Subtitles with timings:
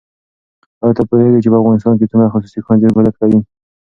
[0.83, 3.39] ایا ته پوهېږې چې په افغانستان کې څومره خصوصي ښوونځي فعالیت کوي؟